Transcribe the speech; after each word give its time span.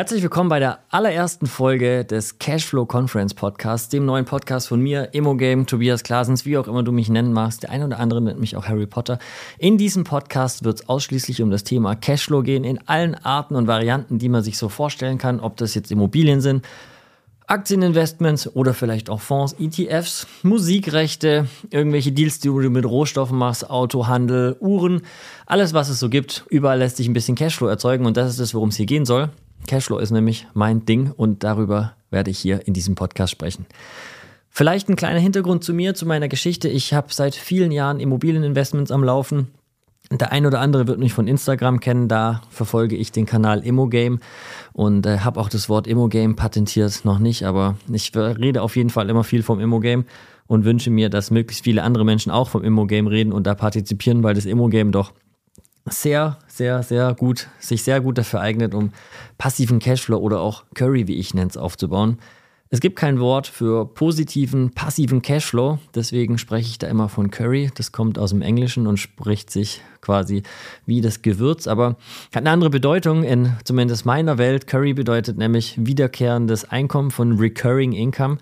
Herzlich 0.00 0.22
willkommen 0.22 0.48
bei 0.48 0.60
der 0.60 0.78
allerersten 0.88 1.46
Folge 1.46 2.06
des 2.06 2.38
Cashflow 2.38 2.86
Conference 2.86 3.34
Podcasts, 3.34 3.90
dem 3.90 4.06
neuen 4.06 4.24
Podcast 4.24 4.66
von 4.66 4.80
mir, 4.80 5.12
Immogame, 5.12 5.66
Tobias 5.66 6.04
Klasens, 6.04 6.46
wie 6.46 6.56
auch 6.56 6.68
immer 6.68 6.82
du 6.82 6.90
mich 6.90 7.10
nennen 7.10 7.34
magst. 7.34 7.64
Der 7.64 7.70
eine 7.70 7.84
oder 7.84 7.98
andere 7.98 8.22
nennt 8.22 8.40
mich 8.40 8.56
auch 8.56 8.66
Harry 8.66 8.86
Potter. 8.86 9.18
In 9.58 9.76
diesem 9.76 10.04
Podcast 10.04 10.64
wird 10.64 10.80
es 10.80 10.88
ausschließlich 10.88 11.42
um 11.42 11.50
das 11.50 11.64
Thema 11.64 11.96
Cashflow 11.96 12.42
gehen, 12.42 12.64
in 12.64 12.80
allen 12.88 13.14
Arten 13.14 13.54
und 13.56 13.66
Varianten, 13.66 14.18
die 14.18 14.30
man 14.30 14.42
sich 14.42 14.56
so 14.56 14.70
vorstellen 14.70 15.18
kann, 15.18 15.38
ob 15.38 15.58
das 15.58 15.74
jetzt 15.74 15.92
Immobilien 15.92 16.40
sind, 16.40 16.64
Aktieninvestments 17.46 18.56
oder 18.56 18.72
vielleicht 18.72 19.10
auch 19.10 19.20
Fonds, 19.20 19.54
ETFs, 19.58 20.26
Musikrechte, 20.42 21.46
irgendwelche 21.68 22.12
Deals, 22.12 22.40
die 22.40 22.48
du 22.48 22.70
mit 22.70 22.86
Rohstoffen 22.86 23.36
machst, 23.36 23.68
Autohandel, 23.68 24.56
Uhren, 24.60 25.02
alles 25.44 25.74
was 25.74 25.90
es 25.90 26.00
so 26.00 26.08
gibt. 26.08 26.46
Überall 26.48 26.78
lässt 26.78 26.96
sich 26.96 27.06
ein 27.06 27.12
bisschen 27.12 27.34
Cashflow 27.34 27.66
erzeugen 27.66 28.06
und 28.06 28.16
das 28.16 28.30
ist 28.30 28.38
es, 28.38 28.54
worum 28.54 28.70
es 28.70 28.76
hier 28.76 28.86
gehen 28.86 29.04
soll. 29.04 29.28
Cashflow 29.66 29.98
ist 29.98 30.10
nämlich 30.10 30.46
mein 30.54 30.84
Ding 30.84 31.12
und 31.16 31.44
darüber 31.44 31.94
werde 32.10 32.30
ich 32.30 32.38
hier 32.38 32.66
in 32.66 32.74
diesem 32.74 32.94
Podcast 32.94 33.32
sprechen. 33.32 33.66
Vielleicht 34.50 34.88
ein 34.88 34.96
kleiner 34.96 35.20
Hintergrund 35.20 35.62
zu 35.62 35.72
mir, 35.72 35.94
zu 35.94 36.06
meiner 36.06 36.28
Geschichte. 36.28 36.68
Ich 36.68 36.92
habe 36.92 37.12
seit 37.12 37.34
vielen 37.34 37.70
Jahren 37.70 38.00
Immobilieninvestments 38.00 38.90
am 38.90 39.04
Laufen. 39.04 39.48
Der 40.12 40.32
ein 40.32 40.44
oder 40.44 40.58
andere 40.58 40.88
wird 40.88 40.98
mich 40.98 41.12
von 41.12 41.28
Instagram 41.28 41.78
kennen, 41.78 42.08
da 42.08 42.42
verfolge 42.50 42.96
ich 42.96 43.12
den 43.12 43.26
Kanal 43.26 43.64
Immogame 43.64 44.18
und 44.72 45.06
äh, 45.06 45.18
habe 45.18 45.38
auch 45.38 45.48
das 45.48 45.68
Wort 45.68 45.86
Immogame 45.86 46.34
patentiert, 46.34 47.04
noch 47.04 47.20
nicht, 47.20 47.44
aber 47.44 47.76
ich 47.92 48.10
rede 48.16 48.62
auf 48.62 48.74
jeden 48.74 48.90
Fall 48.90 49.08
immer 49.08 49.22
viel 49.22 49.44
vom 49.44 49.60
Immogame 49.60 50.04
und 50.48 50.64
wünsche 50.64 50.90
mir, 50.90 51.10
dass 51.10 51.30
möglichst 51.30 51.62
viele 51.62 51.84
andere 51.84 52.04
Menschen 52.04 52.32
auch 52.32 52.48
vom 52.48 52.64
Immogame 52.64 53.08
reden 53.08 53.32
und 53.32 53.46
da 53.46 53.54
partizipieren, 53.54 54.24
weil 54.24 54.34
das 54.34 54.46
Immogame 54.46 54.90
doch 54.90 55.12
sehr, 55.88 56.38
sehr, 56.60 56.82
sehr 56.82 57.14
gut, 57.14 57.48
sich 57.58 57.82
sehr 57.82 58.02
gut 58.02 58.18
dafür 58.18 58.42
eignet, 58.42 58.74
um 58.74 58.92
passiven 59.38 59.78
Cashflow 59.78 60.18
oder 60.18 60.40
auch 60.40 60.64
Curry, 60.74 61.08
wie 61.08 61.16
ich 61.16 61.32
nenne 61.32 61.48
es, 61.48 61.56
aufzubauen. 61.56 62.18
Es 62.68 62.80
gibt 62.80 62.96
kein 62.96 63.18
Wort 63.18 63.46
für 63.46 63.86
positiven, 63.86 64.70
passiven 64.70 65.22
Cashflow, 65.22 65.78
deswegen 65.94 66.36
spreche 66.36 66.68
ich 66.68 66.78
da 66.78 66.86
immer 66.86 67.08
von 67.08 67.30
Curry. 67.30 67.70
Das 67.74 67.92
kommt 67.92 68.18
aus 68.18 68.28
dem 68.28 68.42
Englischen 68.42 68.86
und 68.86 68.98
spricht 68.98 69.50
sich 69.50 69.80
quasi 70.02 70.42
wie 70.84 71.00
das 71.00 71.22
Gewürz, 71.22 71.66
aber 71.66 71.96
hat 72.34 72.42
eine 72.42 72.50
andere 72.50 72.68
Bedeutung 72.68 73.24
in 73.24 73.54
zumindest 73.64 74.04
meiner 74.04 74.36
Welt. 74.36 74.66
Curry 74.66 74.92
bedeutet 74.92 75.38
nämlich 75.38 75.74
wiederkehrendes 75.78 76.66
Einkommen 76.66 77.10
von 77.10 77.38
Recurring 77.38 77.92
Income. 77.92 78.36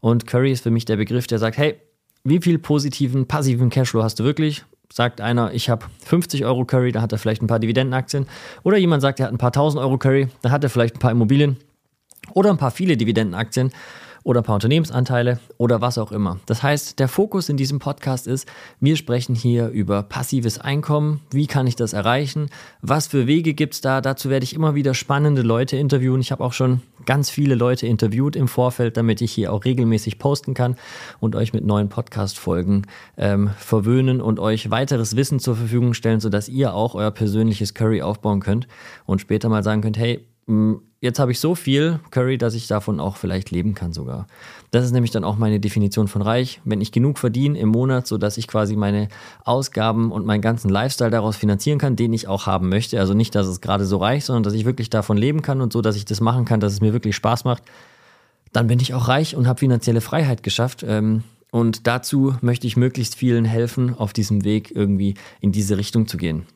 Und 0.00 0.26
Curry 0.26 0.52
ist 0.52 0.62
für 0.62 0.70
mich 0.70 0.84
der 0.84 0.96
Begriff, 0.96 1.26
der 1.26 1.38
sagt, 1.38 1.56
hey, 1.56 1.76
wie 2.22 2.38
viel 2.38 2.58
positiven, 2.58 3.26
passiven 3.26 3.70
Cashflow 3.70 4.02
hast 4.02 4.20
du 4.20 4.24
wirklich? 4.24 4.62
Sagt 4.94 5.20
einer, 5.20 5.52
ich 5.52 5.70
habe 5.70 5.86
50 6.04 6.44
Euro 6.44 6.64
Curry, 6.64 6.92
da 6.92 7.00
hat 7.00 7.12
er 7.12 7.18
vielleicht 7.18 7.42
ein 7.42 7.46
paar 7.46 7.58
Dividendenaktien. 7.58 8.26
Oder 8.62 8.76
jemand 8.76 9.02
sagt, 9.02 9.20
er 9.20 9.26
hat 9.26 9.32
ein 9.32 9.38
paar 9.38 9.52
tausend 9.52 9.82
Euro 9.82 9.98
Curry, 9.98 10.28
da 10.42 10.50
hat 10.50 10.64
er 10.64 10.70
vielleicht 10.70 10.96
ein 10.96 10.98
paar 11.00 11.10
Immobilien 11.10 11.56
oder 12.34 12.50
ein 12.50 12.58
paar 12.58 12.70
viele 12.70 12.96
Dividendenaktien 12.96 13.72
oder 14.24 14.40
ein 14.40 14.44
paar 14.44 14.54
Unternehmensanteile 14.54 15.38
oder 15.58 15.80
was 15.80 15.98
auch 15.98 16.12
immer. 16.12 16.38
Das 16.46 16.62
heißt, 16.62 16.98
der 16.98 17.08
Fokus 17.08 17.48
in 17.48 17.56
diesem 17.56 17.78
Podcast 17.78 18.26
ist, 18.26 18.48
wir 18.80 18.96
sprechen 18.96 19.34
hier 19.34 19.68
über 19.68 20.02
passives 20.02 20.58
Einkommen. 20.58 21.20
Wie 21.30 21.46
kann 21.46 21.66
ich 21.66 21.76
das 21.76 21.92
erreichen? 21.92 22.48
Was 22.80 23.06
für 23.06 23.26
Wege 23.26 23.54
gibt 23.54 23.74
es 23.74 23.80
da? 23.80 24.00
Dazu 24.00 24.30
werde 24.30 24.44
ich 24.44 24.54
immer 24.54 24.74
wieder 24.74 24.94
spannende 24.94 25.42
Leute 25.42 25.76
interviewen. 25.76 26.20
Ich 26.20 26.32
habe 26.32 26.44
auch 26.44 26.52
schon 26.52 26.82
ganz 27.04 27.30
viele 27.30 27.54
Leute 27.54 27.86
interviewt 27.86 28.36
im 28.36 28.48
Vorfeld, 28.48 28.96
damit 28.96 29.20
ich 29.20 29.32
hier 29.32 29.52
auch 29.52 29.64
regelmäßig 29.64 30.18
posten 30.18 30.54
kann 30.54 30.76
und 31.20 31.34
euch 31.36 31.52
mit 31.52 31.64
neuen 31.64 31.88
Podcast-Folgen 31.88 32.82
ähm, 33.16 33.50
verwöhnen 33.58 34.20
und 34.20 34.38
euch 34.38 34.70
weiteres 34.70 35.16
Wissen 35.16 35.40
zur 35.40 35.56
Verfügung 35.56 35.94
stellen, 35.94 36.20
sodass 36.20 36.48
ihr 36.48 36.74
auch 36.74 36.94
euer 36.94 37.10
persönliches 37.10 37.74
Curry 37.74 38.02
aufbauen 38.02 38.40
könnt 38.40 38.68
und 39.04 39.20
später 39.20 39.48
mal 39.48 39.62
sagen 39.62 39.82
könnt, 39.82 39.98
hey, 39.98 40.26
jetzt 41.00 41.18
habe 41.18 41.32
ich 41.32 41.40
so 41.40 41.54
viel 41.54 42.00
Curry, 42.10 42.38
dass 42.38 42.54
ich 42.54 42.66
davon 42.66 43.00
auch 43.00 43.16
vielleicht 43.16 43.50
leben 43.50 43.74
kann 43.74 43.92
sogar. 43.92 44.26
Das 44.70 44.84
ist 44.84 44.92
nämlich 44.92 45.10
dann 45.10 45.24
auch 45.24 45.36
meine 45.36 45.60
Definition 45.60 46.08
von 46.08 46.22
reich. 46.22 46.60
Wenn 46.64 46.80
ich 46.80 46.92
genug 46.92 47.18
verdiene 47.18 47.58
im 47.58 47.68
Monat, 47.68 48.06
sodass 48.06 48.38
ich 48.38 48.48
quasi 48.48 48.76
meine 48.76 49.08
Ausgaben 49.44 50.10
und 50.10 50.26
meinen 50.26 50.40
ganzen 50.40 50.68
Lifestyle 50.68 51.10
daraus 51.10 51.36
finanzieren 51.36 51.78
kann, 51.78 51.96
den 51.96 52.12
ich 52.12 52.28
auch 52.28 52.46
haben 52.46 52.68
möchte. 52.68 52.98
Also 52.98 53.14
nicht, 53.14 53.34
dass 53.34 53.46
es 53.46 53.60
gerade 53.60 53.84
so 53.84 53.98
reich, 53.98 54.24
sondern 54.24 54.42
dass 54.42 54.54
ich 54.54 54.64
wirklich 54.64 54.90
davon 54.90 55.16
leben 55.16 55.42
kann 55.42 55.60
und 55.60 55.72
so, 55.72 55.82
dass 55.82 55.96
ich 55.96 56.04
das 56.04 56.20
machen 56.20 56.44
kann, 56.44 56.60
dass 56.60 56.72
es 56.72 56.80
mir 56.80 56.92
wirklich 56.92 57.16
Spaß 57.16 57.44
macht. 57.44 57.62
Dann 58.52 58.66
bin 58.66 58.80
ich 58.80 58.94
auch 58.94 59.08
reich 59.08 59.36
und 59.36 59.46
habe 59.46 59.60
finanzielle 59.60 60.00
Freiheit 60.00 60.42
geschafft. 60.42 60.84
Ähm, 60.86 61.24
und 61.50 61.86
dazu 61.86 62.34
möchte 62.40 62.66
ich 62.66 62.76
möglichst 62.76 63.14
vielen 63.14 63.44
helfen, 63.44 63.94
auf 63.94 64.12
diesem 64.12 64.44
Weg 64.44 64.74
irgendwie 64.74 65.14
in 65.40 65.52
diese 65.52 65.76
Richtung 65.76 66.06
zu 66.06 66.16
gehen. 66.16 66.46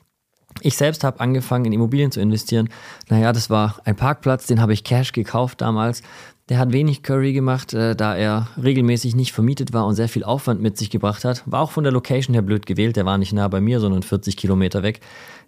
Ich 0.61 0.77
selbst 0.77 1.05
habe 1.05 1.21
angefangen, 1.21 1.67
in 1.67 1.73
Immobilien 1.73 2.11
zu 2.11 2.21
investieren. 2.21 2.69
Naja, 3.09 3.33
das 3.33 3.51
war 3.51 3.77
ein 3.85 3.97
Parkplatz, 3.97 4.47
den 4.47 4.61
habe 4.61 4.73
ich 4.73 4.85
Cash 4.85 5.13
gekauft 5.13 5.61
damals. 5.61 6.03
Der 6.49 6.59
hat 6.59 6.73
wenig 6.73 7.03
Curry 7.03 7.33
gemacht, 7.33 7.75
äh, 7.75 7.97
da 7.97 8.15
er 8.15 8.49
regelmäßig 8.63 9.17
nicht 9.17 9.33
vermietet 9.33 9.73
war 9.73 9.85
und 9.85 9.97
sehr 9.97 10.09
viel 10.09 10.23
Aufwand 10.23 10.63
mit 10.63 10.79
sich 10.79 10.91
gebracht 10.91 11.25
hat. 11.25 11.43
War 11.45 11.61
auch 11.61 11.73
von 11.73 11.83
der 11.83 11.93
Location 11.93 12.35
her 12.35 12.43
blöd 12.43 12.67
gewählt. 12.67 12.95
Der 12.95 13.05
war 13.05 13.19
nicht 13.19 13.33
nah 13.33 13.49
bei 13.49 13.61
mir, 13.61 13.81
sondern 13.81 14.05
40 14.05 14.37
Kilometer 14.37 14.85
weg. 14.85 15.01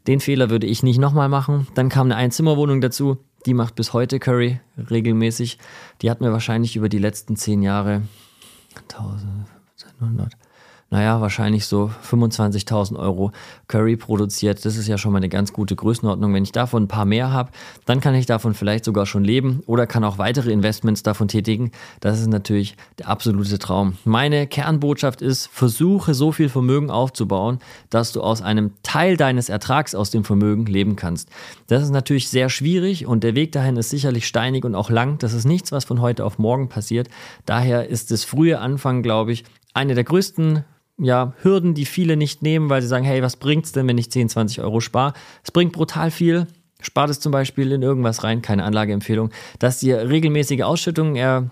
Den 0.08 0.18
Fehler 0.18 0.50
würde 0.50 0.66
ich 0.66 0.82
nicht 0.82 0.98
nochmal 0.98 1.28
machen. 1.28 1.68
Dann 1.74 1.88
kam 1.88 2.08
eine 2.08 2.16
Einzimmerwohnung 2.16 2.80
dazu. 2.80 3.18
Die 3.46 3.54
macht 3.54 3.76
bis 3.76 3.92
heute 3.92 4.18
Curry 4.18 4.58
regelmäßig. 4.90 5.58
Die 6.02 6.10
hat 6.10 6.20
mir 6.20 6.32
wahrscheinlich 6.32 6.74
über 6.74 6.88
die 6.88 6.98
letzten 6.98 7.36
zehn 7.36 7.62
Jahre 7.62 8.02
1100 8.92 10.32
naja, 10.90 11.20
wahrscheinlich 11.20 11.66
so 11.66 11.90
25.000 12.10 12.98
Euro 12.98 13.30
Curry 13.66 13.96
produziert. 13.96 14.64
Das 14.64 14.76
ist 14.78 14.88
ja 14.88 14.96
schon 14.96 15.12
mal 15.12 15.18
eine 15.18 15.28
ganz 15.28 15.52
gute 15.52 15.76
Größenordnung. 15.76 16.32
Wenn 16.32 16.44
ich 16.44 16.52
davon 16.52 16.84
ein 16.84 16.88
paar 16.88 17.04
mehr 17.04 17.30
habe, 17.30 17.50
dann 17.84 18.00
kann 18.00 18.14
ich 18.14 18.24
davon 18.24 18.54
vielleicht 18.54 18.86
sogar 18.86 19.04
schon 19.04 19.22
leben 19.22 19.60
oder 19.66 19.86
kann 19.86 20.02
auch 20.02 20.16
weitere 20.16 20.50
Investments 20.50 21.02
davon 21.02 21.28
tätigen. 21.28 21.72
Das 22.00 22.18
ist 22.18 22.28
natürlich 22.28 22.74
der 22.98 23.08
absolute 23.08 23.58
Traum. 23.58 23.98
Meine 24.04 24.46
Kernbotschaft 24.46 25.20
ist, 25.20 25.48
versuche 25.48 26.14
so 26.14 26.32
viel 26.32 26.48
Vermögen 26.48 26.90
aufzubauen, 26.90 27.58
dass 27.90 28.12
du 28.12 28.22
aus 28.22 28.40
einem 28.40 28.72
Teil 28.82 29.18
deines 29.18 29.50
Ertrags 29.50 29.94
aus 29.94 30.10
dem 30.10 30.24
Vermögen 30.24 30.64
leben 30.64 30.96
kannst. 30.96 31.28
Das 31.66 31.82
ist 31.82 31.90
natürlich 31.90 32.30
sehr 32.30 32.48
schwierig 32.48 33.06
und 33.06 33.24
der 33.24 33.34
Weg 33.34 33.52
dahin 33.52 33.76
ist 33.76 33.90
sicherlich 33.90 34.26
steinig 34.26 34.64
und 34.64 34.74
auch 34.74 34.88
lang. 34.88 35.18
Das 35.18 35.34
ist 35.34 35.44
nichts, 35.44 35.70
was 35.70 35.84
von 35.84 36.00
heute 36.00 36.24
auf 36.24 36.38
morgen 36.38 36.70
passiert. 36.70 37.08
Daher 37.44 37.88
ist 37.88 38.10
das 38.10 38.24
frühe 38.24 38.58
Anfangen, 38.58 39.02
glaube 39.02 39.32
ich, 39.32 39.44
eine 39.74 39.94
der 39.94 40.04
größten 40.04 40.64
ja, 40.98 41.32
Hürden, 41.42 41.74
die 41.74 41.84
viele 41.84 42.16
nicht 42.16 42.42
nehmen, 42.42 42.70
weil 42.70 42.82
sie 42.82 42.88
sagen, 42.88 43.04
hey, 43.04 43.22
was 43.22 43.36
bringt's 43.36 43.72
denn, 43.72 43.86
wenn 43.86 43.98
ich 43.98 44.10
10, 44.10 44.28
20 44.28 44.60
Euro 44.60 44.80
spare? 44.80 45.14
Es 45.44 45.52
bringt 45.52 45.72
brutal 45.72 46.10
viel. 46.10 46.46
Spart 46.80 47.10
es 47.10 47.20
zum 47.20 47.32
Beispiel 47.32 47.72
in 47.72 47.82
irgendwas 47.82 48.22
rein, 48.22 48.42
keine 48.42 48.64
Anlageempfehlung, 48.64 49.30
dass 49.58 49.80
dir 49.80 50.08
regelmäßige 50.08 50.62
Ausschüttungen 50.62 51.16
er, 51.16 51.50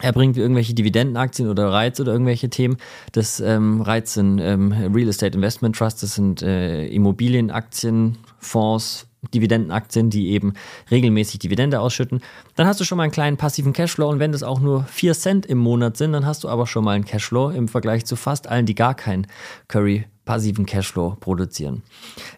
erbringt, 0.00 0.36
wie 0.36 0.40
irgendwelche 0.40 0.74
Dividendenaktien 0.74 1.48
oder 1.48 1.72
Reiz 1.72 1.98
oder 1.98 2.12
irgendwelche 2.12 2.48
Themen. 2.48 2.76
Das 3.10 3.40
ähm, 3.40 3.80
Reiz 3.80 4.14
sind 4.14 4.38
ähm, 4.38 4.72
Real 4.72 5.08
Estate 5.08 5.36
Investment 5.36 5.76
Trust, 5.76 6.02
das 6.02 6.14
sind 6.14 6.42
äh, 6.42 6.86
Immobilienaktien, 6.86 8.18
Fonds, 8.38 9.08
Dividendenaktien, 9.30 10.10
die 10.10 10.30
eben 10.30 10.54
regelmäßig 10.90 11.38
Dividende 11.38 11.80
ausschütten. 11.80 12.20
Dann 12.56 12.66
hast 12.66 12.80
du 12.80 12.84
schon 12.84 12.98
mal 12.98 13.04
einen 13.04 13.12
kleinen 13.12 13.36
passiven 13.36 13.72
Cashflow 13.72 14.08
und 14.08 14.18
wenn 14.18 14.32
das 14.32 14.42
auch 14.42 14.60
nur 14.60 14.84
4 14.84 15.14
Cent 15.14 15.46
im 15.46 15.58
Monat 15.58 15.96
sind, 15.96 16.12
dann 16.12 16.26
hast 16.26 16.44
du 16.44 16.48
aber 16.48 16.66
schon 16.66 16.84
mal 16.84 16.92
einen 16.92 17.04
Cashflow 17.04 17.50
im 17.50 17.68
Vergleich 17.68 18.04
zu 18.04 18.16
fast 18.16 18.48
allen, 18.48 18.66
die 18.66 18.74
gar 18.74 18.94
keinen 18.94 19.26
Curry 19.68 20.06
passiven 20.24 20.66
Cashflow 20.66 21.16
produzieren. 21.18 21.82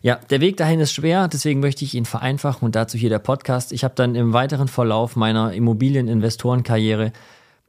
Ja, 0.02 0.16
der 0.16 0.40
Weg 0.40 0.56
dahin 0.56 0.80
ist 0.80 0.92
schwer, 0.92 1.28
deswegen 1.28 1.60
möchte 1.60 1.84
ich 1.84 1.94
ihn 1.94 2.06
vereinfachen 2.06 2.64
und 2.64 2.74
dazu 2.74 2.96
hier 2.96 3.10
der 3.10 3.18
Podcast. 3.18 3.72
Ich 3.72 3.84
habe 3.84 3.94
dann 3.94 4.14
im 4.14 4.32
weiteren 4.32 4.68
Verlauf 4.68 5.16
meiner 5.16 5.52
Immobilieninvestorenkarriere 5.52 7.12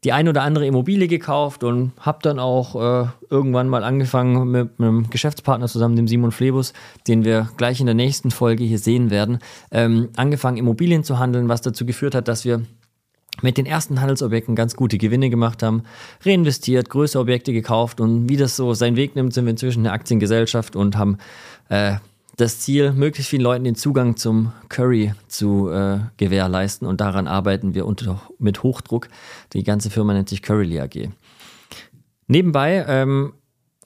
die 0.06 0.14
ein 0.14 0.30
oder 0.30 0.44
andere 0.44 0.68
Immobilie 0.68 1.08
gekauft 1.08 1.64
und 1.64 1.92
habe 2.00 2.20
dann 2.22 2.38
auch 2.38 2.76
äh, 2.76 3.08
irgendwann 3.30 3.68
mal 3.68 3.84
angefangen 3.84 4.50
mit 4.50 4.70
einem 4.78 5.10
Geschäftspartner 5.10 5.68
zusammen, 5.68 5.96
dem 5.96 6.08
Simon 6.08 6.32
Flebus, 6.32 6.74
den 7.08 7.26
wir 7.26 7.50
gleich 7.58 7.80
in 7.80 7.88
der 7.88 7.96
nächsten 7.96 8.30
Folge 8.30 8.64
hier 8.64 8.78
sehen 8.78 9.10
werden, 9.10 9.40
ähm, 9.72 10.10
angefangen 10.16 10.58
Immobilien 10.58 11.04
zu 11.04 11.18
handeln, 11.18 11.50
was 11.50 11.62
dazu 11.62 11.88
geführt 11.88 12.14
hat, 12.14 12.28
dass 12.28 12.46
wir 12.46 12.62
mit 13.42 13.57
den 13.57 13.66
ersten 13.66 14.00
Handelsobjekten 14.00 14.56
ganz 14.56 14.75
gute 14.75 14.98
Gewinne 14.98 15.30
gemacht 15.30 15.63
haben, 15.63 15.84
reinvestiert, 16.24 16.90
größere 16.90 17.22
Objekte 17.22 17.51
gekauft 17.51 18.00
und 18.00 18.30
wie 18.30 18.38
das 18.38 18.56
so 18.56 18.74
seinen 18.74 18.96
Weg 18.96 19.16
nimmt, 19.16 19.34
sind 19.34 19.46
wir 19.46 19.51
inzwischen 19.51 19.80
eine 19.80 19.92
Aktiengesellschaft 19.92 20.75
und 20.75 20.96
haben 20.98 21.18
äh, 21.69 21.96
das 22.38 22.60
Ziel, 22.60 22.92
möglichst 22.92 23.30
vielen 23.30 23.44
Leuten 23.44 23.64
den 23.64 23.76
Zugang 23.76 24.18
zum 24.18 24.52
Curry 24.70 25.14
zu 25.28 25.70
äh, 25.70 26.00
gewährleisten 26.18 26.88
und 26.88 27.02
daran 27.02 27.28
arbeiten 27.28 27.74
wir 27.74 27.86
unter, 27.86 28.22
mit 28.40 28.64
Hochdruck. 28.64 29.08
Die 29.54 29.64
ganze 29.64 29.90
Firma 29.90 30.14
nennt 30.14 30.30
sich 30.30 30.42
Curryly 30.42 30.80
AG. 30.80 31.10
Nebenbei 32.28 32.86
ähm, 32.88 33.34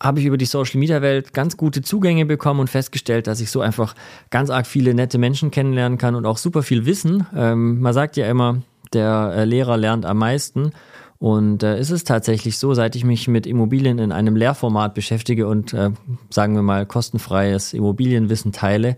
habe 0.01 0.19
ich 0.19 0.25
über 0.25 0.37
die 0.37 0.45
Social 0.45 0.79
Media 0.79 1.01
Welt 1.01 1.33
ganz 1.33 1.57
gute 1.57 1.81
Zugänge 1.81 2.25
bekommen 2.25 2.61
und 2.61 2.69
festgestellt, 2.69 3.27
dass 3.27 3.41
ich 3.41 3.51
so 3.51 3.61
einfach 3.61 3.95
ganz 4.29 4.49
arg 4.49 4.65
viele 4.65 4.93
nette 4.93 5.17
Menschen 5.17 5.51
kennenlernen 5.51 5.97
kann 5.97 6.15
und 6.15 6.25
auch 6.25 6.37
super 6.37 6.63
viel 6.63 6.85
Wissen. 6.85 7.27
Ähm, 7.35 7.79
man 7.81 7.93
sagt 7.93 8.17
ja 8.17 8.29
immer, 8.29 8.61
der 8.93 9.33
äh, 9.35 9.45
Lehrer 9.45 9.77
lernt 9.77 10.05
am 10.05 10.17
meisten. 10.17 10.71
Und 11.19 11.63
äh, 11.63 11.77
ist 11.77 11.91
es 11.91 12.05
tatsächlich 12.05 12.57
so, 12.57 12.73
seit 12.73 12.95
ich 12.95 13.03
mich 13.03 13.27
mit 13.27 13.45
Immobilien 13.45 13.99
in 13.99 14.13
einem 14.13 14.37
Lehrformat 14.37 14.93
beschäftige 14.93 15.47
und 15.47 15.73
äh, 15.73 15.91
sagen 16.29 16.55
wir 16.55 16.61
mal 16.61 16.85
kostenfreies 16.85 17.73
Immobilienwissen 17.73 18.53
teile, 18.53 18.95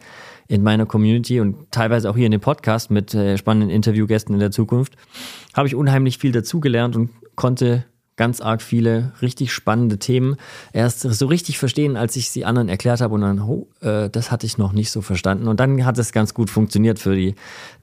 in 0.47 0.63
meiner 0.63 0.85
Community 0.85 1.39
und 1.39 1.71
teilweise 1.71 2.09
auch 2.09 2.15
hier 2.15 2.25
in 2.25 2.31
dem 2.31 2.41
Podcast 2.41 2.91
mit 2.91 3.13
äh, 3.15 3.37
spannenden 3.37 3.69
Interviewgästen 3.71 4.35
in 4.35 4.39
der 4.39 4.51
Zukunft, 4.51 4.97
habe 5.53 5.67
ich 5.67 5.75
unheimlich 5.75 6.17
viel 6.17 6.31
dazugelernt 6.31 6.95
und 6.95 7.09
konnte 7.35 7.85
ganz 8.17 8.41
arg 8.41 8.61
viele 8.61 9.13
richtig 9.21 9.51
spannende 9.51 9.97
Themen 9.97 10.35
erst 10.73 10.99
so 10.99 11.25
richtig 11.25 11.57
verstehen, 11.57 11.95
als 11.95 12.17
ich 12.17 12.29
sie 12.29 12.45
anderen 12.45 12.69
erklärt 12.69 13.01
habe 13.01 13.15
und 13.15 13.21
dann, 13.21 13.39
oh, 13.39 13.67
äh, 13.79 14.09
das 14.09 14.29
hatte 14.29 14.45
ich 14.45 14.59
noch 14.59 14.73
nicht 14.73 14.91
so 14.91 15.01
verstanden. 15.01 15.47
Und 15.47 15.59
dann 15.59 15.85
hat 15.85 15.97
es 15.97 16.11
ganz 16.11 16.33
gut 16.35 16.51
funktioniert 16.51 16.99
für 16.99 17.15
die, 17.15 17.33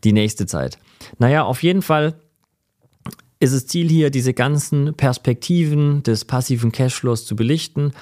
die 0.05 0.13
nächste 0.13 0.47
Zeit. 0.47 0.79
Naja, 1.19 1.43
auf 1.43 1.63
jeden 1.63 1.83
Fall 1.83 2.15
ist 3.41 3.53
es 3.53 3.67
Ziel 3.67 3.89
hier, 3.89 4.11
diese 4.11 4.35
ganzen 4.35 4.95
Perspektiven 4.95 6.03
des 6.03 6.25
passiven 6.25 6.73
Cashflows 6.73 7.25
zu 7.25 7.37
belichten 7.37 7.93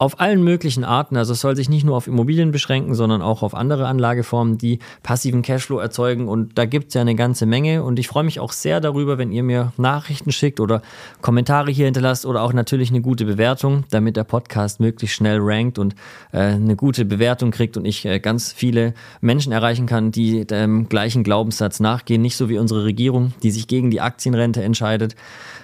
auf 0.00 0.18
allen 0.18 0.42
möglichen 0.42 0.82
Arten. 0.82 1.18
Also 1.18 1.34
es 1.34 1.42
soll 1.42 1.56
sich 1.56 1.68
nicht 1.68 1.84
nur 1.84 1.94
auf 1.94 2.06
Immobilien 2.06 2.52
beschränken, 2.52 2.94
sondern 2.94 3.20
auch 3.20 3.42
auf 3.42 3.54
andere 3.54 3.86
Anlageformen, 3.86 4.56
die 4.56 4.78
passiven 5.02 5.42
Cashflow 5.42 5.78
erzeugen. 5.78 6.26
Und 6.26 6.56
da 6.56 6.64
gibt 6.64 6.88
es 6.88 6.94
ja 6.94 7.02
eine 7.02 7.14
ganze 7.14 7.44
Menge. 7.44 7.84
Und 7.84 7.98
ich 7.98 8.08
freue 8.08 8.24
mich 8.24 8.40
auch 8.40 8.52
sehr 8.52 8.80
darüber, 8.80 9.18
wenn 9.18 9.30
ihr 9.30 9.42
mir 9.42 9.74
Nachrichten 9.76 10.32
schickt 10.32 10.58
oder 10.58 10.80
Kommentare 11.20 11.70
hier 11.70 11.84
hinterlasst 11.84 12.24
oder 12.24 12.40
auch 12.40 12.54
natürlich 12.54 12.88
eine 12.88 13.02
gute 13.02 13.26
Bewertung, 13.26 13.84
damit 13.90 14.16
der 14.16 14.24
Podcast 14.24 14.80
möglichst 14.80 15.16
schnell 15.16 15.36
rankt 15.38 15.78
und 15.78 15.94
äh, 16.32 16.38
eine 16.38 16.76
gute 16.76 17.04
Bewertung 17.04 17.50
kriegt 17.50 17.76
und 17.76 17.84
ich 17.84 18.06
äh, 18.06 18.20
ganz 18.20 18.52
viele 18.52 18.94
Menschen 19.20 19.52
erreichen 19.52 19.84
kann, 19.84 20.12
die 20.12 20.46
dem 20.46 20.88
gleichen 20.88 21.24
Glaubenssatz 21.24 21.78
nachgehen. 21.78 22.22
Nicht 22.22 22.38
so 22.38 22.48
wie 22.48 22.56
unsere 22.56 22.84
Regierung, 22.84 23.34
die 23.42 23.50
sich 23.50 23.68
gegen 23.68 23.90
die 23.90 24.00
Aktienrente 24.00 24.62
entscheidet 24.62 25.14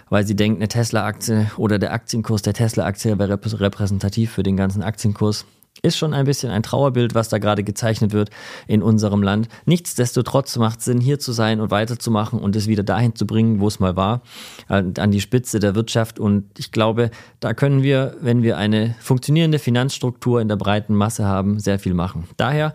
weil 0.08 0.26
sie 0.26 0.36
denkt, 0.36 0.58
eine 0.58 0.68
Tesla-Aktie 0.68 1.50
oder 1.56 1.78
der 1.78 1.92
Aktienkurs 1.92 2.42
der 2.42 2.54
Tesla-Aktie 2.54 3.18
wäre 3.18 3.38
repräsentativ 3.42 4.25
für 4.30 4.42
den 4.42 4.56
ganzen 4.56 4.82
Aktienkurs. 4.82 5.46
Ist 5.82 5.98
schon 5.98 6.14
ein 6.14 6.24
bisschen 6.24 6.50
ein 6.50 6.62
Trauerbild, 6.62 7.14
was 7.14 7.28
da 7.28 7.38
gerade 7.38 7.62
gezeichnet 7.62 8.12
wird 8.12 8.30
in 8.66 8.82
unserem 8.82 9.22
Land. 9.22 9.48
Nichtsdestotrotz 9.66 10.56
macht 10.56 10.78
es 10.78 10.86
Sinn, 10.86 11.00
hier 11.00 11.18
zu 11.18 11.32
sein 11.32 11.60
und 11.60 11.70
weiterzumachen 11.70 12.38
und 12.38 12.56
es 12.56 12.66
wieder 12.66 12.82
dahin 12.82 13.14
zu 13.14 13.26
bringen, 13.26 13.60
wo 13.60 13.68
es 13.68 13.78
mal 13.78 13.94
war, 13.94 14.22
an 14.68 15.10
die 15.10 15.20
Spitze 15.20 15.60
der 15.60 15.74
Wirtschaft. 15.74 16.18
Und 16.18 16.58
ich 16.58 16.72
glaube, 16.72 17.10
da 17.40 17.52
können 17.52 17.82
wir, 17.82 18.16
wenn 18.20 18.42
wir 18.42 18.56
eine 18.56 18.96
funktionierende 19.00 19.58
Finanzstruktur 19.58 20.40
in 20.40 20.48
der 20.48 20.56
breiten 20.56 20.94
Masse 20.94 21.26
haben, 21.26 21.60
sehr 21.60 21.78
viel 21.78 21.94
machen. 21.94 22.26
Daher 22.38 22.72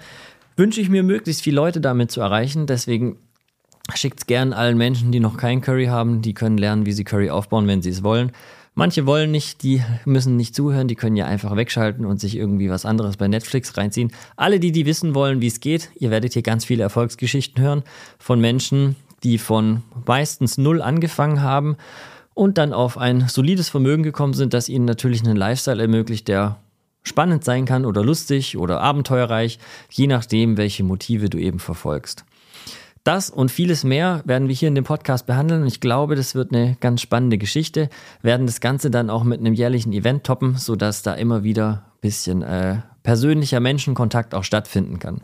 wünsche 0.56 0.80
ich 0.80 0.90
mir, 0.90 1.02
möglichst 1.02 1.42
viele 1.42 1.56
Leute 1.56 1.82
damit 1.82 2.12
zu 2.12 2.22
erreichen. 2.22 2.68
Deswegen 2.68 3.18
Schickt 3.96 4.20
es 4.20 4.26
gern 4.26 4.54
allen 4.54 4.78
Menschen, 4.78 5.12
die 5.12 5.20
noch 5.20 5.38
kein 5.38 5.62
Curry 5.62 5.88
haben. 5.88 6.22
Die 6.22 6.34
können 6.34 6.58
lernen, 6.58 6.86
wie 6.86 6.94
sie 6.94 7.04
Curry 7.04 7.30
aufbauen, 7.30 7.68
wenn 7.68 7.82
sie 7.82 7.90
es 7.90 8.04
wollen. 8.04 8.32
Manche 8.82 9.06
wollen 9.06 9.30
nicht, 9.30 9.62
die 9.62 9.84
müssen 10.06 10.38
nicht 10.38 10.56
zuhören, 10.56 10.88
die 10.88 10.96
können 10.96 11.16
ja 11.16 11.28
einfach 11.28 11.56
wegschalten 11.56 12.04
und 12.04 12.20
sich 12.20 12.36
irgendwie 12.36 12.72
was 12.72 12.84
anderes 12.84 13.16
bei 13.16 13.28
Netflix 13.28 13.78
reinziehen. 13.78 14.12
Alle, 14.38 14.60
die, 14.60 14.72
die 14.72 14.88
wissen 14.88 15.14
wollen, 15.14 15.40
wie 15.40 15.46
es 15.46 15.60
geht, 15.60 15.92
ihr 16.00 16.10
werdet 16.10 16.34
hier 16.34 16.42
ganz 16.42 16.66
viele 16.66 16.82
Erfolgsgeschichten 16.82 17.62
hören 17.62 17.84
von 18.18 18.42
Menschen, 18.42 18.96
die 19.22 19.38
von 19.38 19.84
meistens 20.08 20.58
null 20.58 20.82
angefangen 20.82 21.44
haben 21.44 21.78
und 22.34 22.58
dann 22.58 22.74
auf 22.74 22.98
ein 22.98 23.28
solides 23.28 23.70
Vermögen 23.70 24.02
gekommen 24.02 24.34
sind, 24.34 24.52
das 24.56 24.68
ihnen 24.68 24.86
natürlich 24.86 25.24
einen 25.24 25.38
Lifestyle 25.38 25.80
ermöglicht, 25.80 26.28
der 26.28 26.58
spannend 27.04 27.44
sein 27.44 27.66
kann 27.66 27.86
oder 27.86 28.04
lustig 28.04 28.58
oder 28.58 28.82
abenteuerreich, 28.82 29.60
je 29.92 30.08
nachdem, 30.08 30.58
welche 30.58 30.84
Motive 30.84 31.30
du 31.30 31.38
eben 31.38 31.60
verfolgst. 31.60 32.26
Das 33.04 33.32
und 33.32 33.50
vieles 33.50 33.84
mehr 33.84 34.22
werden 34.26 34.48
wir 34.48 34.54
hier 34.54 34.68
in 34.68 34.76
dem 34.76 34.84
Podcast 34.84 35.26
behandeln 35.26 35.66
ich 35.66 35.80
glaube, 35.80 36.16
das 36.16 36.36
wird 36.36 36.54
eine 36.54 36.78
ganz 36.80 37.02
spannende 37.02 37.40
Geschichte. 37.40 37.90
Werden 38.22 38.46
das 38.46 38.62
Ganze 38.62 38.92
dann 38.92 39.10
auch 39.10 39.24
mit 39.24 39.40
einem 39.40 39.54
jährlichen 39.54 39.92
Event 39.92 40.24
toppen, 40.24 40.56
sodass 40.58 41.02
da 41.02 41.16
immer 41.16 41.44
wieder 41.44 41.84
ein 41.86 42.00
bisschen 42.02 42.44
äh, 42.44 42.78
persönlicher 43.02 43.60
Menschenkontakt 43.60 44.36
auch 44.36 44.44
stattfinden 44.44 45.00
kann. 45.00 45.22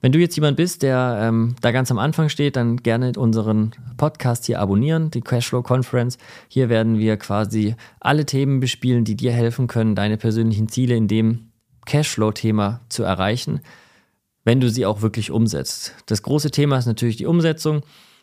Wenn 0.00 0.10
du 0.10 0.18
jetzt 0.18 0.34
jemand 0.34 0.56
bist, 0.56 0.82
der 0.82 1.18
ähm, 1.22 1.54
da 1.60 1.70
ganz 1.70 1.90
am 1.92 1.98
Anfang 1.98 2.28
steht, 2.28 2.56
dann 2.56 2.78
gerne 2.78 3.12
unseren 3.16 3.72
Podcast 3.96 4.46
hier 4.46 4.60
abonnieren, 4.60 5.12
die 5.12 5.20
Cashflow 5.20 5.62
Conference. 5.62 6.18
Hier 6.48 6.68
werden 6.68 6.98
wir 6.98 7.16
quasi 7.16 7.76
alle 8.00 8.26
Themen 8.26 8.58
bespielen, 8.58 9.04
die 9.04 9.16
dir 9.16 9.32
helfen 9.32 9.68
können, 9.68 9.94
deine 9.94 10.16
persönlichen 10.16 10.68
Ziele 10.68 10.96
in 10.96 11.06
dem 11.06 11.50
Cashflow-Thema 11.84 12.80
zu 12.88 13.04
erreichen 13.04 13.60
wenn 14.48 14.60
du 14.60 14.70
sie 14.70 14.86
auch 14.86 15.02
wirklich 15.02 15.30
umsetzt. 15.30 15.92
Das 16.06 16.22
große 16.22 16.50
Thema 16.50 16.78
ist 16.78 16.86
natürlich 16.86 17.16
die 17.16 17.26
Umsetzung. 17.26 17.82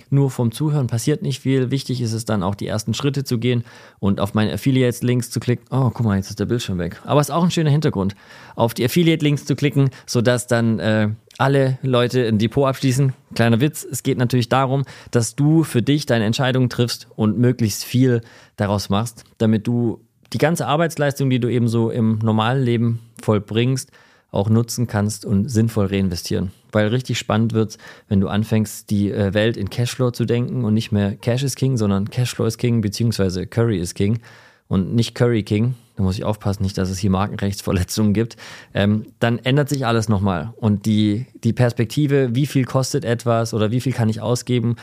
Nur 0.10 0.32
vom 0.32 0.52
Zuhören 0.52 0.88
passiert 0.88 1.22
nicht 1.22 1.40
viel. 1.40 1.70
Wichtig 1.70 2.02
ist 2.02 2.14
es 2.14 2.26
dann 2.26 2.42
auch, 2.42 2.56
die 2.56 2.66
ersten 2.66 2.96
Schritte 2.96 3.24
zu 3.24 3.38
gehen 3.38 3.64
und 4.00 4.20
auf 4.20 4.34
meine 4.34 4.52
Affiliates-Links 4.52 5.30
zu 5.30 5.40
klicken. 5.40 5.68
Oh, 5.70 5.92
guck 5.94 6.04
mal, 6.04 6.18
jetzt 6.18 6.32
ist 6.32 6.40
der 6.40 6.48
Bildschirm 6.48 6.80
weg. 6.80 7.00
Aber 7.06 7.22
es 7.22 7.30
ist 7.30 7.36
auch 7.36 7.44
ein 7.44 7.52
schöner 7.52 7.70
Hintergrund. 7.70 8.16
Auf 8.56 8.74
die 8.74 8.84
Affiliate-Links 8.84 9.46
zu 9.46 9.56
klicken, 9.56 9.92
sodass 10.08 10.48
dann 10.48 10.80
äh, 10.80 11.10
alle 11.38 11.78
Leute 11.84 12.28
ein 12.28 12.40
Depot 12.40 12.68
abschließen. 12.68 13.14
Kleiner 13.36 13.62
Witz, 13.62 13.86
es 13.86 14.02
geht 14.02 14.18
natürlich 14.18 14.50
darum, 14.50 14.84
dass 15.12 15.36
du 15.36 15.64
für 15.64 15.84
dich 15.84 16.08
deine 16.08 16.26
Entscheidungen 16.26 16.72
triffst 16.72 17.08
und 17.16 17.38
möglichst 17.38 17.84
viel 17.84 18.22
daraus 18.56 18.90
machst, 18.90 19.26
damit 19.38 19.68
du 19.68 20.00
die 20.34 20.40
ganze 20.40 20.66
Arbeitsleistung, 20.66 21.30
die 21.30 21.40
du 21.40 21.50
eben 21.50 21.68
so 21.68 21.92
im 21.92 22.18
normalen 22.18 22.64
Leben 22.64 23.00
vollbringst, 23.22 23.92
auch 24.36 24.50
nutzen 24.50 24.88
kannst 24.88 25.26
und 25.26 25.50
sinnvoll 25.50 25.88
reinvestieren. 25.88 26.52
Weil 26.72 26.88
richtig 26.88 27.18
spannend 27.18 27.54
wird 27.54 27.78
wenn 28.08 28.20
du 28.20 28.28
anfängst, 28.28 28.90
die 28.90 29.12
äh, 29.12 29.34
Welt 29.34 29.58
in 29.58 29.70
Cashflow 29.70 30.12
zu 30.12 30.26
denken 30.26 30.64
und 30.64 30.74
nicht 30.74 30.92
mehr 30.92 31.16
Cash 31.16 31.44
is 31.44 31.56
King, 31.56 31.78
sondern 31.78 32.10
Cashflow 32.10 32.46
is 32.46 32.58
King, 32.58 32.82
beziehungsweise 32.82 33.48
Curry 33.48 33.80
is 33.80 33.94
King 33.94 34.20
und 34.68 34.94
nicht 34.96 35.16
Curry 35.16 35.44
King. 35.44 35.76
Da 35.96 36.04
muss 36.04 36.18
ich 36.18 36.26
aufpassen, 36.26 36.64
nicht, 36.64 36.78
dass 36.78 36.90
es 36.90 36.98
hier 36.98 37.10
Markenrechtsverletzungen 37.10 38.14
gibt. 38.14 38.36
Ähm, 38.74 39.06
dann 39.20 39.40
ändert 39.40 39.70
sich 39.70 39.86
alles 39.86 40.10
nochmal. 40.10 40.54
Und 40.58 40.86
die, 40.86 41.26
die 41.44 41.54
Perspektive, 41.54 42.36
wie 42.36 42.46
viel 42.46 42.66
kostet 42.66 43.06
etwas 43.06 43.54
oder 43.54 43.72
wie 43.72 43.80
viel 43.80 43.94
kann 43.94 44.10
ich 44.10 44.20
ausgeben, 44.20 44.76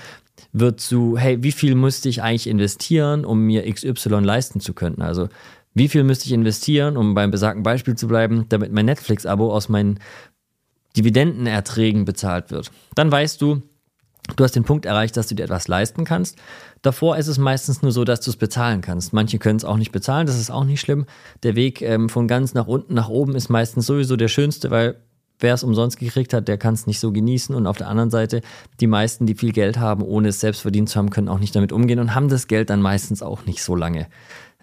wird 0.52 0.80
zu, 0.80 1.18
hey, 1.18 1.42
wie 1.42 1.52
viel 1.52 1.74
müsste 1.74 2.08
ich 2.08 2.22
eigentlich 2.22 2.46
investieren, 2.46 3.24
um 3.26 3.40
mir 3.40 3.70
XY 3.70 4.20
leisten 4.20 4.60
zu 4.60 4.72
können? 4.72 5.02
Also 5.02 5.28
wie 5.74 5.88
viel 5.88 6.04
müsste 6.04 6.26
ich 6.26 6.32
investieren, 6.32 6.96
um 6.96 7.14
beim 7.14 7.30
besagten 7.30 7.62
Beispiel 7.62 7.94
zu 7.94 8.08
bleiben, 8.08 8.46
damit 8.48 8.72
mein 8.72 8.86
Netflix-Abo 8.86 9.52
aus 9.52 9.68
meinen 9.68 9.98
Dividendenerträgen 10.96 12.04
bezahlt 12.04 12.50
wird? 12.50 12.70
Dann 12.94 13.10
weißt 13.10 13.40
du, 13.40 13.62
du 14.36 14.44
hast 14.44 14.54
den 14.54 14.64
Punkt 14.64 14.84
erreicht, 14.84 15.16
dass 15.16 15.28
du 15.28 15.34
dir 15.34 15.44
etwas 15.44 15.68
leisten 15.68 16.04
kannst. 16.04 16.38
Davor 16.82 17.16
ist 17.16 17.28
es 17.28 17.38
meistens 17.38 17.80
nur 17.80 17.92
so, 17.92 18.04
dass 18.04 18.20
du 18.20 18.30
es 18.30 18.36
bezahlen 18.36 18.80
kannst. 18.82 19.12
Manche 19.12 19.38
können 19.38 19.56
es 19.56 19.64
auch 19.64 19.76
nicht 19.76 19.92
bezahlen, 19.92 20.26
das 20.26 20.38
ist 20.38 20.50
auch 20.50 20.64
nicht 20.64 20.80
schlimm. 20.80 21.06
Der 21.42 21.56
Weg 21.56 21.80
ähm, 21.80 22.08
von 22.08 22.28
ganz 22.28 22.54
nach 22.54 22.66
unten 22.66 22.94
nach 22.94 23.08
oben 23.08 23.34
ist 23.34 23.48
meistens 23.48 23.86
sowieso 23.86 24.16
der 24.16 24.28
schönste, 24.28 24.70
weil 24.70 24.96
wer 25.38 25.54
es 25.54 25.64
umsonst 25.64 25.98
gekriegt 25.98 26.34
hat, 26.34 26.48
der 26.48 26.58
kann 26.58 26.74
es 26.74 26.86
nicht 26.86 27.00
so 27.00 27.12
genießen. 27.12 27.54
Und 27.54 27.66
auf 27.66 27.78
der 27.78 27.88
anderen 27.88 28.10
Seite, 28.10 28.42
die 28.80 28.86
meisten, 28.86 29.26
die 29.26 29.34
viel 29.34 29.52
Geld 29.52 29.78
haben, 29.78 30.02
ohne 30.02 30.28
es 30.28 30.40
selbst 30.40 30.60
verdient 30.60 30.88
zu 30.88 30.98
haben, 30.98 31.10
können 31.10 31.28
auch 31.28 31.38
nicht 31.38 31.56
damit 31.56 31.72
umgehen 31.72 31.98
und 31.98 32.14
haben 32.14 32.28
das 32.28 32.46
Geld 32.46 32.70
dann 32.70 32.82
meistens 32.82 33.22
auch 33.22 33.46
nicht 33.46 33.62
so 33.62 33.74
lange 33.74 34.06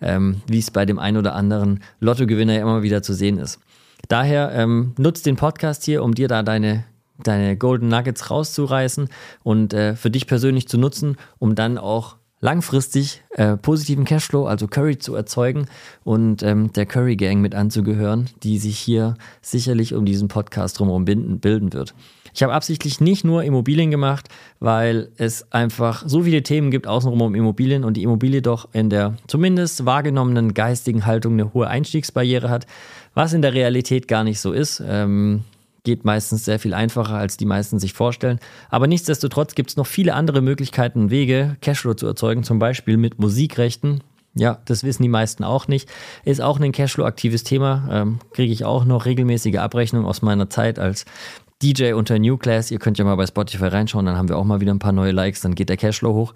ähm, 0.01 0.41
wie 0.47 0.59
es 0.59 0.71
bei 0.71 0.85
dem 0.85 0.99
einen 0.99 1.17
oder 1.17 1.35
anderen 1.35 1.81
Lottogewinner 1.99 2.53
ja 2.53 2.61
immer 2.61 2.83
wieder 2.83 3.01
zu 3.01 3.13
sehen 3.13 3.37
ist. 3.37 3.59
Daher 4.07 4.51
ähm, 4.53 4.93
nutzt 4.97 5.25
den 5.25 5.35
Podcast 5.35 5.83
hier, 5.83 6.03
um 6.03 6.15
dir 6.15 6.27
da 6.27 6.43
deine, 6.43 6.85
deine 7.17 7.57
Golden 7.57 7.89
Nuggets 7.89 8.31
rauszureißen 8.31 9.09
und 9.43 9.73
äh, 9.73 9.95
für 9.95 10.09
dich 10.09 10.25
persönlich 10.27 10.67
zu 10.67 10.77
nutzen, 10.77 11.17
um 11.37 11.55
dann 11.55 11.77
auch 11.77 12.15
langfristig 12.41 13.21
äh, 13.31 13.57
positiven 13.57 14.05
Cashflow, 14.05 14.45
also 14.45 14.67
Curry 14.67 14.97
zu 14.97 15.13
erzeugen 15.15 15.67
und 16.03 16.41
ähm, 16.43 16.71
der 16.73 16.85
Curry 16.85 17.17
Gang 17.17 17.41
mit 17.41 17.53
anzugehören, 17.53 18.29
die 18.43 18.57
sich 18.57 18.79
hier 18.79 19.15
sicherlich 19.41 19.93
um 19.93 20.05
diesen 20.05 20.29
Podcast 20.29 20.79
drumherum 20.79 21.05
bilden, 21.05 21.39
bilden 21.39 21.73
wird. 21.73 21.93
Ich 22.33 22.43
habe 22.43 22.53
absichtlich 22.53 23.01
nicht 23.01 23.23
nur 23.23 23.43
Immobilien 23.43 23.91
gemacht, 23.91 24.29
weil 24.59 25.09
es 25.17 25.51
einfach 25.51 26.03
so 26.05 26.23
viele 26.23 26.43
Themen 26.43 26.71
gibt 26.71 26.87
außenrum 26.87 27.21
um 27.21 27.35
Immobilien 27.35 27.83
und 27.83 27.95
die 27.95 28.03
Immobilie 28.03 28.41
doch 28.41 28.69
in 28.73 28.89
der 28.89 29.15
zumindest 29.27 29.85
wahrgenommenen 29.85 30.53
geistigen 30.53 31.05
Haltung 31.05 31.33
eine 31.33 31.53
hohe 31.53 31.67
Einstiegsbarriere 31.67 32.49
hat, 32.49 32.65
was 33.13 33.33
in 33.33 33.41
der 33.41 33.53
Realität 33.53 34.07
gar 34.07 34.23
nicht 34.23 34.39
so 34.39 34.51
ist. 34.51 34.81
Ähm, 34.85 35.43
geht 35.83 36.05
meistens 36.05 36.45
sehr 36.45 36.59
viel 36.59 36.73
einfacher, 36.73 37.15
als 37.15 37.37
die 37.37 37.45
meisten 37.45 37.79
sich 37.79 37.93
vorstellen. 37.93 38.39
Aber 38.69 38.87
nichtsdestotrotz 38.87 39.55
gibt 39.55 39.71
es 39.71 39.77
noch 39.77 39.87
viele 39.87 40.13
andere 40.13 40.41
Möglichkeiten 40.41 41.03
und 41.03 41.09
Wege, 41.09 41.57
Cashflow 41.61 41.93
zu 41.93 42.05
erzeugen, 42.05 42.43
zum 42.43 42.59
Beispiel 42.59 42.97
mit 42.97 43.19
Musikrechten. 43.19 44.01
Ja, 44.35 44.59
das 44.65 44.83
wissen 44.83 45.03
die 45.03 45.09
meisten 45.09 45.43
auch 45.43 45.67
nicht. 45.67 45.89
Ist 46.23 46.41
auch 46.41 46.59
ein 46.59 46.71
Cashflow-aktives 46.71 47.43
Thema. 47.43 47.89
Ähm, 47.91 48.19
Kriege 48.33 48.53
ich 48.53 48.63
auch 48.63 48.85
noch 48.85 49.05
regelmäßige 49.05 49.57
Abrechnungen 49.57 50.07
aus 50.07 50.21
meiner 50.21 50.49
Zeit 50.49 50.77
als 50.79 51.05
DJ 51.61 51.93
unter 51.93 52.19
New 52.19 52.37
Class. 52.37 52.71
Ihr 52.71 52.79
könnt 52.79 52.97
ja 52.97 53.05
mal 53.05 53.15
bei 53.15 53.27
Spotify 53.27 53.65
reinschauen, 53.65 54.05
dann 54.05 54.17
haben 54.17 54.29
wir 54.29 54.37
auch 54.37 54.45
mal 54.45 54.61
wieder 54.61 54.73
ein 54.73 54.79
paar 54.79 54.91
neue 54.91 55.11
Likes, 55.11 55.41
dann 55.41 55.55
geht 55.55 55.69
der 55.69 55.77
Cashflow 55.77 56.13
hoch. 56.13 56.33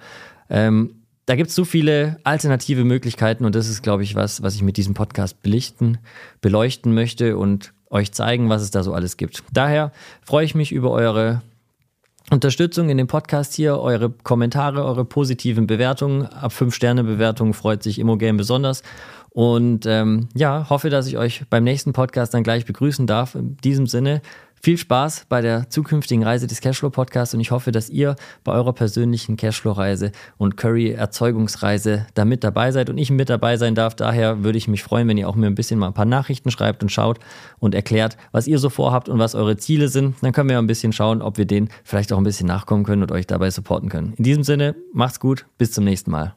Ähm, 0.50 0.96
da 1.26 1.36
gibt 1.36 1.50
es 1.50 1.56
so 1.56 1.64
viele 1.64 2.18
alternative 2.24 2.84
Möglichkeiten 2.84 3.46
und 3.46 3.56
das 3.56 3.70
ist, 3.70 3.82
glaube 3.82 4.04
ich, 4.04 4.16
was, 4.16 4.44
was 4.44 4.56
ich 4.56 4.62
mit 4.62 4.76
diesem 4.76 4.94
Podcast 4.94 5.42
belichten, 5.42 6.00
beleuchten 6.42 6.94
möchte 6.94 7.38
und 7.38 7.74
euch 7.90 8.12
zeigen, 8.12 8.50
was 8.50 8.62
es 8.62 8.72
da 8.72 8.84
so 8.84 8.94
alles 8.94 9.16
gibt. 9.16 9.44
Daher 9.54 9.94
freue 10.22 10.44
ich 10.44 10.56
mich 10.56 10.72
über 10.74 10.92
eure 10.92 11.42
Unterstützung 12.30 12.90
in 12.90 12.98
dem 12.98 13.08
Podcast 13.08 13.54
hier, 13.54 13.80
eure 13.80 14.10
Kommentare, 14.10 14.84
eure 14.84 15.06
positiven 15.06 15.68
Bewertungen. 15.68 16.26
Ab 16.26 16.52
5-Sterne-Bewertungen 16.52 17.54
freut 17.54 17.84
sich 17.84 18.00
Immogame 18.00 18.38
besonders. 18.38 18.82
Und 19.30 19.86
ähm, 19.86 20.30
ja, 20.34 20.70
hoffe, 20.70 20.90
dass 20.90 21.08
ich 21.08 21.18
euch 21.18 21.44
beim 21.50 21.64
nächsten 21.64 21.94
Podcast 21.94 22.34
dann 22.34 22.44
gleich 22.44 22.66
begrüßen 22.66 23.08
darf. 23.08 23.36
In 23.36 23.58
diesem 23.58 23.88
Sinne, 23.88 24.22
Viel 24.66 24.78
Spaß 24.78 25.26
bei 25.28 25.42
der 25.42 25.70
zukünftigen 25.70 26.24
Reise 26.24 26.48
des 26.48 26.62
Cashflow 26.62 26.90
Podcasts 26.90 27.34
und 27.34 27.42
ich 27.42 27.52
hoffe, 27.52 27.74
dass 27.74 27.90
ihr 27.90 28.16
bei 28.46 28.54
eurer 28.54 28.72
persönlichen 28.72 29.36
Cashflow-Reise 29.36 30.14
und 30.38 30.56
Curry-Erzeugungsreise 30.56 32.08
da 32.14 32.24
mit 32.24 32.46
dabei 32.46 32.72
seid 32.72 32.90
und 32.90 32.98
ich 32.98 33.12
mit 33.12 33.30
dabei 33.30 33.58
sein 33.58 33.76
darf. 33.76 33.94
Daher 33.94 34.46
würde 34.46 34.58
ich 34.58 34.70
mich 34.70 34.82
freuen, 34.82 35.10
wenn 35.10 35.18
ihr 35.18 35.28
auch 35.28 35.36
mir 35.36 35.48
ein 35.48 35.56
bisschen 35.56 35.80
mal 35.80 35.88
ein 35.88 35.94
paar 35.94 36.06
Nachrichten 36.06 36.50
schreibt 36.50 36.82
und 36.82 36.94
schaut 36.94 37.20
und 37.60 37.76
erklärt, 37.76 38.16
was 38.32 38.48
ihr 38.48 38.58
so 38.58 38.70
vorhabt 38.70 39.10
und 39.10 39.20
was 39.20 39.36
eure 39.36 39.58
Ziele 39.58 39.90
sind. 39.90 40.16
Dann 40.22 40.32
können 40.32 40.48
wir 40.48 40.60
ein 40.60 40.68
bisschen 40.68 40.94
schauen, 40.94 41.22
ob 41.22 41.38
wir 41.38 41.46
denen 41.46 41.68
vielleicht 41.84 42.14
auch 42.14 42.18
ein 42.18 42.24
bisschen 42.24 42.48
nachkommen 42.48 42.86
können 42.86 43.02
und 43.02 43.12
euch 43.12 43.28
dabei 43.28 43.50
supporten 43.50 43.90
können. 43.90 44.14
In 44.16 44.24
diesem 44.24 44.44
Sinne, 44.44 44.78
macht's 44.94 45.20
gut, 45.20 45.46
bis 45.58 45.74
zum 45.74 45.84
nächsten 45.84 46.10
Mal. 46.10 46.36